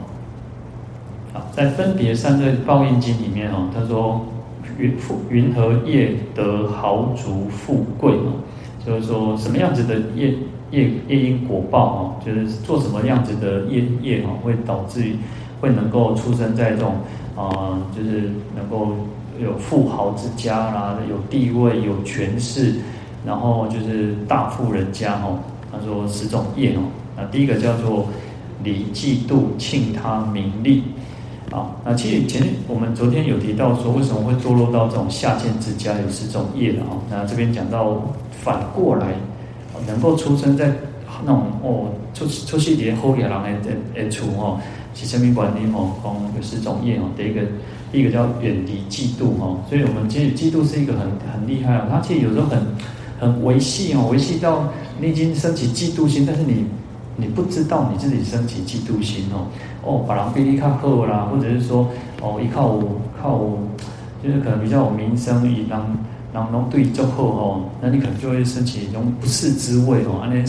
[1.33, 4.25] 好，在分别三恶报应经里面哦，他说
[4.77, 8.39] 云富云何业得豪族富贵哦，
[8.85, 10.33] 就是说什么样子的业。
[10.69, 15.15] 业业因果报哦，就是做什么样子的业业哦，会导致
[15.61, 16.95] 会能够出生在这种
[17.37, 18.91] 啊、就是能够
[19.41, 22.73] 有富豪之家啦，有地位、有权势，
[23.27, 25.37] 然后就是大富人家哦。
[25.69, 26.79] 他说十种业哦，
[27.17, 28.07] 那第一个叫做
[28.63, 30.81] 离嫉妒、庆他名利
[31.51, 37.03] 啊，那其实前我们昨天有提到说，为什么会堕落到这种下贱之家，有十种业的哦。
[37.11, 38.01] 那这边讲到
[38.31, 39.13] 反过来，
[39.85, 40.71] 能够出生在
[41.25, 44.57] 那种哦出出世连好野人的的厝哦，
[44.95, 47.11] 是生命管理哦，讲有十种业哦。
[47.17, 47.41] 第一个
[47.91, 51.01] 第一个叫远离嫉妒哦，所以我们其实嫉妒是一个很
[51.31, 52.57] 很厉害哦，它其实有时候很
[53.19, 56.65] 很维系哦，维系到你已经升起嫉妒心，但是你。
[57.19, 59.47] 你不知道你自己升起嫉妒心哦，
[59.83, 61.89] 哦，把人比你较好啦，或者是说
[62.21, 62.77] 哦，依靠
[63.19, 63.39] 靠，
[64.21, 65.97] 就是可能比较有名声，以让
[66.31, 70.45] 让侬对你较好哦，那你可能就会升起一种不是滋味哦，安尼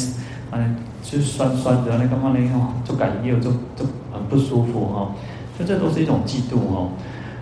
[0.50, 2.50] 安尼就酸酸的，那干嘛呢？
[2.52, 5.08] 哦，就感觉就就很不舒服哈，
[5.58, 6.90] 就这都是一种嫉妒哦。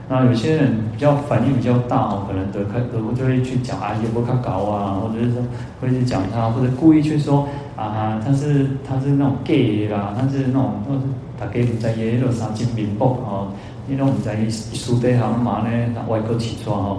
[0.09, 5.43] 那有些人比较反应比较大哦，可能得开得就会去讲啊，也不看搞啊，或者是说
[5.81, 11.01] 会去讲他，或者故意去说啊，他是他是那种 gay 啦，他是那种或是
[11.41, 13.49] 大家不在意那种三金面薄哦，
[13.89, 15.69] 那种不在意输得好嘛呢，
[16.07, 16.99] 外科起床哦。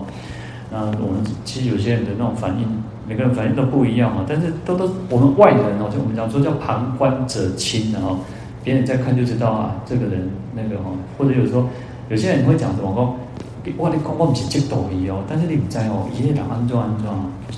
[0.70, 2.68] 那我们其实有些人的那种反应，
[3.08, 8.20] 每个人反应都不一样哦，但是都都我们外人哦，就我们讲说叫旁观者清的哦，
[8.66, 11.64] 别人在看就知道啊，这个人那个哦，或者有时候。
[12.10, 17.06] 有些人会讲什么讲，我你讲我不是嫉妒伊哦，但是你唔知哦，伊个人安怎安怎，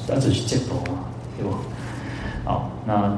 [0.08, 1.06] 那只是嫉妒啊，
[1.38, 1.54] 对不？
[2.43, 3.16] 好，那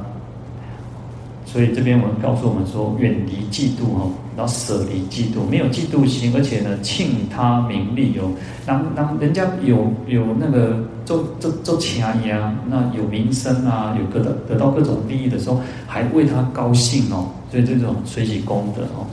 [1.46, 8.30] 所以这边我们告诉我们说，远离嫉妒哦，然后舍离嫉妒，没有嫉妒心，而且呢，庆他名利哦，
[8.66, 19.08] 当当人家有有那个做做做钱呀，那有名声啊，有得到得到各种利益的时候，还为他高兴哦，所以这种随喜功德哦。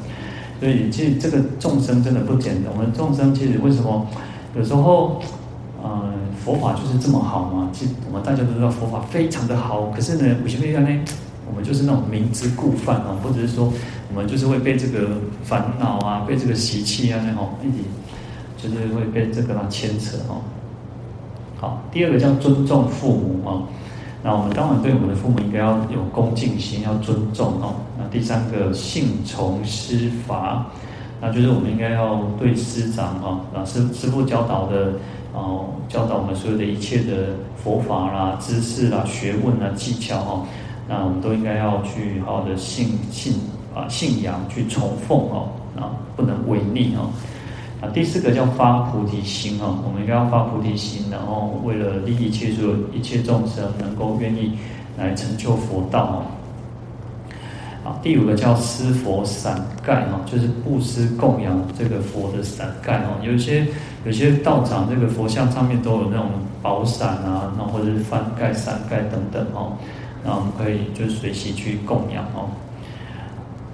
[0.60, 2.72] 所以其实这个众生真的不简单。
[2.72, 4.06] 我们众生其实为什么
[4.56, 5.20] 有时候，
[5.82, 6.12] 呃，
[6.44, 7.70] 佛法就是这么好嘛？
[7.72, 11.00] 其实我们大家都知道佛法非常的好，可是呢，为什么呢？
[11.46, 13.72] 我们就是那种明知故犯啊，或者是说，
[14.10, 15.08] 我们就是会被这个
[15.42, 17.84] 烦恼啊，被这个习气啊，那种一点，
[18.56, 20.42] 就是会被这个啊牵扯哦。
[21.56, 23.62] 好，第二个叫尊重父母啊。
[24.22, 27.76] 那我们当然对我们的父母应该要有恭敬心，要尊重哦。
[27.96, 30.66] 那第三个信从师法，
[31.20, 34.92] 那就是我们应该要对师长啊，老师师父教导的
[35.32, 40.46] 哦，教导我们所有的一切的佛法啦、知识啦、学问啦、技巧哈，
[40.88, 43.34] 那我们都应该要去好好的信信
[43.74, 47.08] 啊信仰，去崇奉哦，啊不能违逆哦。
[47.80, 54.58] 啊，第四个叫发菩提心哦，我们应该要发菩提心，然后为了利益切所一切众生，能够愿意
[54.96, 56.16] 来成就佛道哦。
[57.84, 63.14] 好，第五个叫施佛伞盖哦，就是布施供养这个佛的伞盖哦。
[63.22, 63.64] 有些
[64.04, 66.26] 有些道场这个佛像上面都有那种
[66.60, 69.72] 宝伞啊，那或者是幡盖、伞盖等等哦，
[70.24, 72.50] 那我们可以就随喜去供养哦。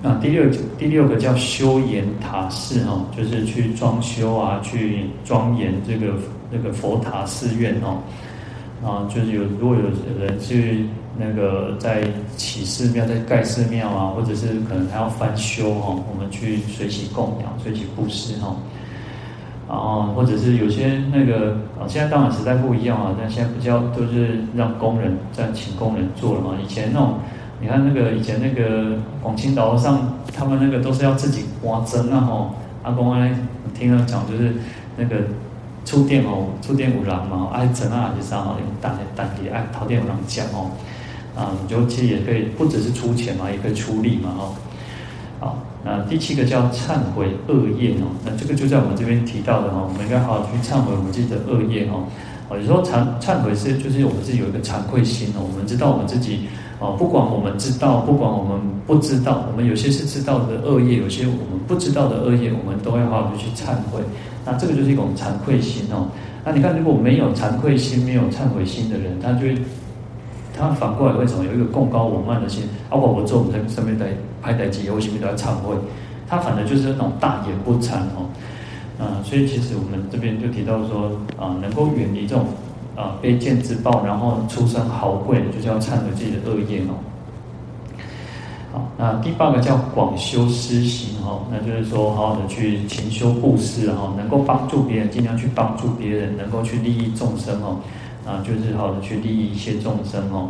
[0.06, 0.44] 那第六
[0.76, 6.12] 第六个叫修严塔寺哈，就是去装修啊，去庄严这个
[6.50, 7.96] 那个佛塔寺院哦。
[8.84, 9.84] 啊，就是有如果有
[10.22, 10.84] 人去
[11.16, 18.54] 那个在起寺庙、在盖寺庙啊，或者是可能还要翻修哈，我们去随喜供养、随喜布施哈。
[19.66, 27.14] 然后或者是有些那个啊，现在当然时代不一样啊，但现在比较都是让工人在请工人做了嘛，以前那种。
[27.64, 32.54] 你看那个以前那个广清岛上，他们那个都是要自己挖针啊吼。
[32.82, 33.26] 阿公啊，
[33.72, 34.56] 听他讲就是
[34.98, 35.16] 那个
[35.82, 40.72] 触电哦，触电有人嘛，爱针啊就是啥吼，用蛋的蛋的爱桃电有人讲哦。
[41.34, 44.52] 啊，你就其实也可以不只是出钱嘛，也可以出力嘛哦。
[45.40, 52.04] 好，那第七个叫忏悔恶业哦，那这个就在我们这边提到的哦，我们应该好好去忏悔我们自己的恶业哦。
[52.50, 56.46] 哦，有时候忏忏悔是就是我们自己有一个惭愧心哦，我们知道我们自己。
[56.84, 64.02] 哦，不管我们知道，不管我们不知道，我们有些是知道的恶业，有些我们不知道的恶业，我们都要好好的去忏悔。
[64.44, 66.08] 那这个就是一种惭愧心哦。
[66.44, 69.56] 那你看，如果没有惭愧心、没有忏悔心的人，他就会，
[70.54, 72.64] 他反过来为什么有一个贡高我慢的心？
[72.90, 74.04] 包括我做我们身边的
[74.42, 75.74] 拍台机，我前面都要忏悔，
[76.28, 78.28] 他反而就是那种大言不惭哦。
[78.98, 82.44] 啊，所以其实我们这边就提到说啊，能够远离这种。
[82.96, 86.94] 啊，卑贱之报，然后出生豪贵，就是要忏悔自己的恶业哦。
[88.72, 97.78] 好，那第八个叫广修施行哈，那就是说好好的去勤修布施哈，能够帮助别人，尽量去帮助别人，能够去利益众生哦。
[98.26, 100.48] 啊，就是好好的去利益一些众生哦。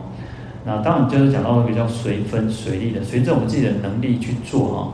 [0.64, 4.92] 那当然就是讲到一个叫随分随力的，随着我们自己的能力去做哈。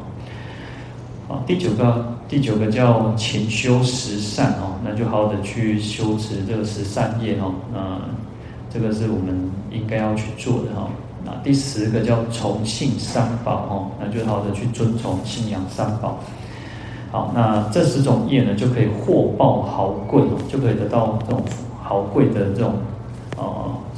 [1.31, 2.05] 好，第九个。
[2.29, 7.99] 第九个叫勤修十善哦，那就好好的去修持这个十善业哦，那
[8.73, 10.89] 这个是我们应该要去做的哈。
[11.25, 16.21] 那第十个叫崇信三宝哦，那就好好的去遵从信仰三宝。
[17.11, 21.43] 好，那这十种业呢，就可以获报豪贵，就可以得到这种
[21.83, 22.75] 豪贵的这种，
[23.37, 23.45] 呃，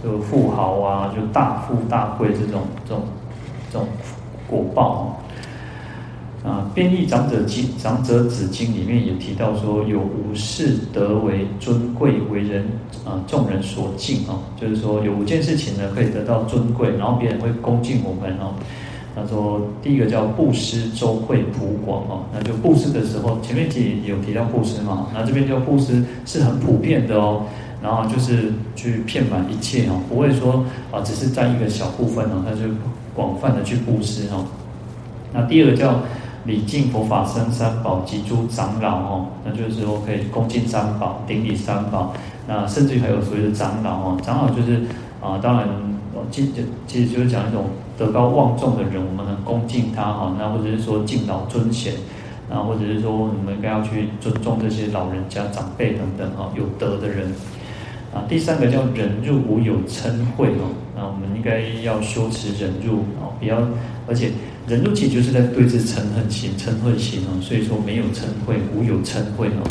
[0.03, 3.03] 就富豪啊，就大富大贵这种这种
[3.71, 3.87] 这种
[4.49, 5.19] 果报。
[6.45, 12.67] 啊，《变异长者经》《长者子经》里面也提到说，有五事得为尊贵，为人
[13.05, 18.55] 啊众人所敬啊，就是说有五件事情呢，可以得到尊贵，然后别人会恭敬我们哦。
[19.15, 27.45] 他说，第一个叫布施周惠普广哦，那就布施的时候，前面几有提到布施嘛，那这边叫布施是很普遍的哦，
[27.81, 32.63] 然后就是去遍满一切哦，不会说啊只是占一个小部分哦，他就
[33.15, 34.45] 广泛的去布施哦。
[35.33, 36.01] 那第二个叫。
[36.45, 42.13] 礼敬佛法僧三宝及诸长老哦，那就是说可以恭敬三宝，顶礼三宝。
[42.49, 44.83] 那甚至于还有所谓的长老哦，长老就是
[45.21, 45.69] 啊，当然，
[46.33, 46.51] 其实
[46.89, 47.67] 其实就是讲一种
[47.97, 50.35] 德高望重的人，我们能恭敬他哈。
[50.37, 51.95] 那或者是说敬老尊贤，
[52.51, 57.33] 那或者是说我们应该要去尊重这些老人家长辈等等哈，有德的人。
[58.13, 63.59] 啊，第三个叫忍辱无有嗔恚哦，那我们应该要修持忍辱哦，不要
[64.09, 64.33] 而且。
[64.67, 69.67] 忍辱其实就是在对治嗔恨心、嗔恨心哦，所以说没有嗔恚，无有嗔恚哦，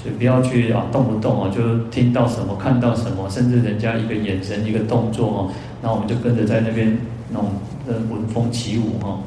[0.00, 5.50] 所以不要去啊动不动哦就听到什么、看到什么，甚至人家一个眼神、一个动作哦，
[5.82, 6.96] 那我们就跟着在那边
[7.30, 7.50] 那种
[7.88, 9.18] 呃闻风起舞哈，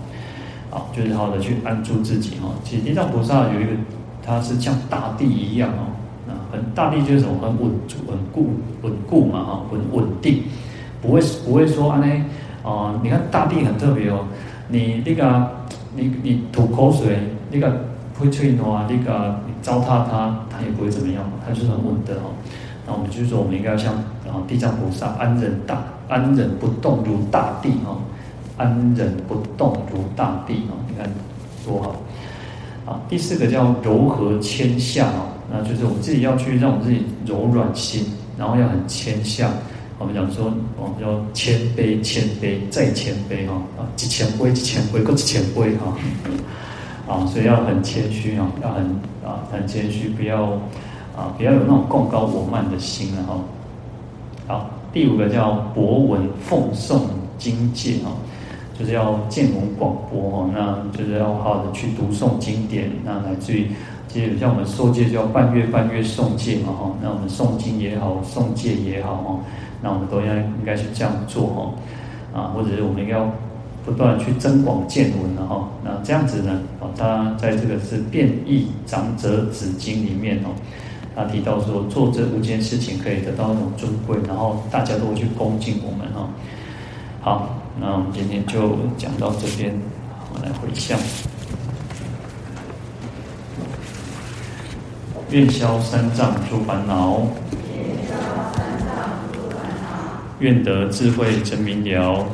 [0.72, 2.52] 啊，就是好的去安住自己哈。
[2.64, 3.72] 其实地藏菩萨有一个，
[4.24, 8.52] 他是像大地一样哦，啊，很大地就是什么很稳住、稳固、
[8.84, 10.44] 稳固嘛哈，稳稳定，
[11.02, 12.26] 不会不会说啊呢
[12.64, 14.26] 啊，你看大地很特别哦。
[14.70, 15.50] 你那个，
[15.96, 17.18] 你你吐口水，
[17.52, 17.86] 那个
[18.18, 22.30] 会吹牛啊，那个你糟蹋它，它也不会怎么样，它就是很稳的哦。
[22.86, 23.94] 那我们就是说，我们应该要像
[24.28, 27.98] 啊地藏菩萨安忍大安忍不动如大地哦，
[28.58, 31.10] 安忍不动如大地哦，你看
[31.66, 31.96] 多好。
[32.86, 38.06] 啊，第四个叫柔和谦下哦，那就是我们自己要去让我们自己柔软心，
[38.38, 39.50] 然后要很谦下。
[40.00, 40.46] 我们讲说，
[40.78, 45.94] 我们要谦卑，谦卑再谦卑哈啊，一千杯，一千杯，够一千杯哈
[47.06, 48.86] 啊，所以要很谦虚啊，要很
[49.26, 50.54] 啊很谦虚，不要
[51.18, 53.42] 啊不要有那种贡高我慢的心了哈。
[54.48, 57.02] 好，第五个叫博闻奉诵
[57.38, 58.12] 经戒哈，
[58.80, 63.70] 就是要见闻广博哈，那就是要好好的去读诵经典，那来自于
[64.10, 69.40] 其实像我们受戒叫半月半月诵戒嘛哈，那我们诵经也好，诵戒也好哈。
[69.82, 71.46] 那我们都要应该去这样做
[72.34, 73.32] 哈，啊，或者是我们要
[73.86, 75.70] 不断去增广见闻的哈。
[75.86, 80.50] 那这样子呢，啊，他在这个是变异长者子经里面哦，
[81.16, 86.28] 他提到说做这五件事情可以得到那种尊贵，然后大家都会去恭敬我们哈。
[87.22, 87.50] 好，
[87.80, 89.74] 那我们今天就讲到这边，
[90.34, 91.00] 我来回向，
[95.32, 97.22] 愿消三障诸烦恼。
[100.40, 102.26] 愿得智慧真明了，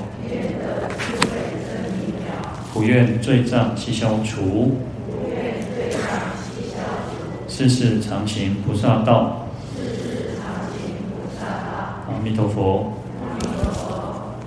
[2.71, 4.77] 普愿罪障悉消除，
[7.49, 9.45] 世世常行菩萨道。
[12.07, 12.93] 阿弥陀佛。